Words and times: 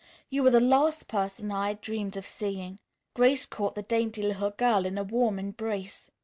You 0.31 0.43
are 0.47 0.49
the 0.49 0.59
last 0.59 1.07
person 1.07 1.51
I 1.51 1.67
had 1.67 1.81
dreamed 1.81 2.17
of 2.17 2.25
seeing." 2.25 2.79
Grace 3.13 3.45
caught 3.45 3.75
the 3.75 3.83
dainty 3.83 4.23
little 4.23 4.49
girl 4.49 4.83
in 4.87 4.97
a 4.97 5.03
warm 5.03 5.37
embrace. 5.37 6.09